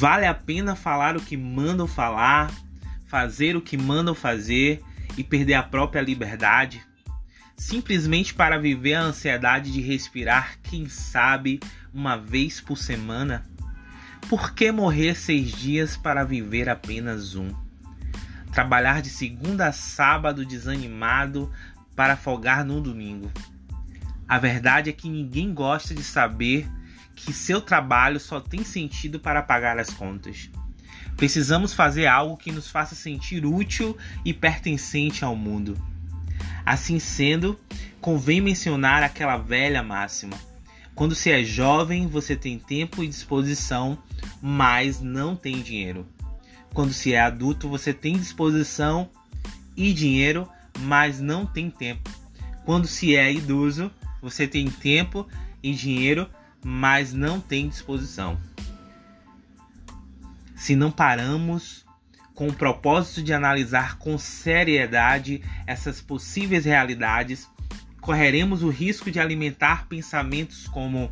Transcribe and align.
Vale 0.00 0.24
a 0.24 0.32
pena 0.32 0.74
falar 0.74 1.14
o 1.14 1.20
que 1.20 1.36
mandam 1.36 1.86
falar, 1.86 2.50
fazer 3.06 3.54
o 3.54 3.60
que 3.60 3.76
mandam 3.76 4.14
fazer 4.14 4.82
e 5.14 5.22
perder 5.22 5.52
a 5.52 5.62
própria 5.62 6.00
liberdade? 6.00 6.82
Simplesmente 7.54 8.32
para 8.32 8.58
viver 8.58 8.94
a 8.94 9.02
ansiedade 9.02 9.70
de 9.70 9.82
respirar, 9.82 10.56
quem 10.62 10.88
sabe, 10.88 11.60
uma 11.92 12.16
vez 12.16 12.62
por 12.62 12.78
semana? 12.78 13.44
Por 14.26 14.54
que 14.54 14.72
morrer 14.72 15.14
seis 15.14 15.52
dias 15.52 15.98
para 15.98 16.24
viver 16.24 16.70
apenas 16.70 17.34
um? 17.34 17.54
Trabalhar 18.52 19.02
de 19.02 19.10
segunda 19.10 19.66
a 19.66 19.72
sábado 19.72 20.46
desanimado 20.46 21.52
para 21.94 22.16
folgar 22.16 22.64
no 22.64 22.80
domingo. 22.80 23.30
A 24.26 24.38
verdade 24.38 24.88
é 24.88 24.94
que 24.94 25.10
ninguém 25.10 25.52
gosta 25.52 25.94
de 25.94 26.02
saber 26.02 26.66
que 27.24 27.32
seu 27.32 27.60
trabalho 27.60 28.18
só 28.18 28.40
tem 28.40 28.64
sentido 28.64 29.20
para 29.20 29.42
pagar 29.42 29.78
as 29.78 29.90
contas. 29.90 30.50
Precisamos 31.16 31.74
fazer 31.74 32.06
algo 32.06 32.36
que 32.36 32.50
nos 32.50 32.68
faça 32.68 32.94
sentir 32.94 33.44
útil 33.44 33.96
e 34.24 34.32
pertencente 34.32 35.24
ao 35.24 35.36
mundo. 35.36 35.76
Assim 36.64 36.98
sendo, 36.98 37.58
convém 38.00 38.40
mencionar 38.40 39.02
aquela 39.02 39.36
velha 39.36 39.82
máxima: 39.82 40.36
quando 40.94 41.14
se 41.14 41.30
é 41.30 41.42
jovem, 41.44 42.06
você 42.06 42.34
tem 42.36 42.58
tempo 42.58 43.02
e 43.02 43.08
disposição, 43.08 43.98
mas 44.40 45.00
não 45.00 45.36
tem 45.36 45.62
dinheiro. 45.62 46.06
Quando 46.72 46.92
se 46.92 47.12
é 47.12 47.20
adulto, 47.20 47.68
você 47.68 47.92
tem 47.92 48.16
disposição 48.16 49.10
e 49.76 49.92
dinheiro, 49.92 50.48
mas 50.80 51.20
não 51.20 51.44
tem 51.44 51.70
tempo. 51.70 52.10
Quando 52.64 52.86
se 52.86 53.16
é 53.16 53.32
idoso, 53.32 53.90
você 54.22 54.46
tem 54.46 54.70
tempo 54.70 55.26
e 55.62 55.74
dinheiro, 55.74 56.28
mas 56.64 57.12
não 57.12 57.40
tem 57.40 57.68
disposição. 57.68 58.38
Se 60.54 60.76
não 60.76 60.90
paramos 60.90 61.84
com 62.34 62.48
o 62.48 62.52
propósito 62.54 63.22
de 63.22 63.32
analisar 63.32 63.98
com 63.98 64.16
seriedade 64.18 65.42
essas 65.66 66.00
possíveis 66.00 66.64
realidades, 66.64 67.48
correremos 68.00 68.62
o 68.62 68.70
risco 68.70 69.10
de 69.10 69.20
alimentar 69.20 69.86
pensamentos 69.88 70.66
como: 70.68 71.10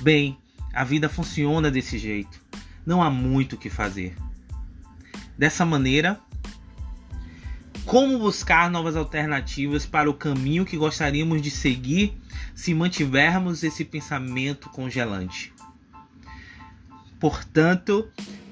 bem, 0.00 0.38
a 0.72 0.84
vida 0.84 1.08
funciona 1.08 1.70
desse 1.70 1.98
jeito, 1.98 2.40
não 2.86 3.02
há 3.02 3.10
muito 3.10 3.54
o 3.54 3.58
que 3.58 3.68
fazer. 3.68 4.16
Dessa 5.36 5.64
maneira, 5.64 6.20
como 7.84 8.18
buscar 8.18 8.70
novas 8.70 8.96
alternativas 8.96 9.86
para 9.86 10.08
o 10.10 10.14
caminho 10.14 10.64
que 10.64 10.76
gostaríamos 10.76 11.42
de 11.42 11.50
seguir 11.50 12.16
se 12.54 12.74
mantivermos 12.74 13.62
esse 13.62 13.84
pensamento 13.84 14.68
congelante? 14.68 15.52
Portanto, 17.18 18.08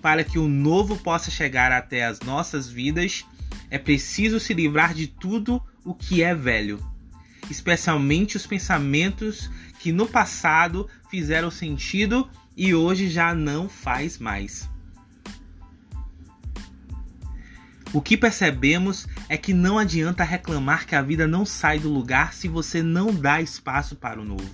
para 0.00 0.24
que 0.24 0.38
o 0.38 0.48
novo 0.48 0.96
possa 0.98 1.30
chegar 1.30 1.72
até 1.72 2.04
as 2.04 2.20
nossas 2.20 2.68
vidas, 2.68 3.24
é 3.70 3.78
preciso 3.78 4.38
se 4.38 4.52
livrar 4.52 4.94
de 4.94 5.06
tudo 5.06 5.62
o 5.84 5.94
que 5.94 6.22
é 6.22 6.34
velho, 6.34 6.78
especialmente 7.50 8.36
os 8.36 8.46
pensamentos 8.46 9.50
que 9.78 9.92
no 9.92 10.06
passado 10.06 10.88
fizeram 11.10 11.50
sentido 11.50 12.28
e 12.56 12.74
hoje 12.74 13.08
já 13.08 13.34
não 13.34 13.68
faz 13.68 14.18
mais. 14.18 14.68
O 17.92 18.00
que 18.00 18.16
percebemos 18.16 19.06
é 19.28 19.36
que 19.36 19.52
não 19.52 19.78
adianta 19.78 20.24
reclamar 20.24 20.86
que 20.86 20.94
a 20.94 21.02
vida 21.02 21.26
não 21.26 21.44
sai 21.44 21.78
do 21.78 21.92
lugar 21.92 22.32
se 22.32 22.48
você 22.48 22.82
não 22.82 23.14
dá 23.14 23.42
espaço 23.42 23.96
para 23.96 24.18
o 24.18 24.24
novo. 24.24 24.48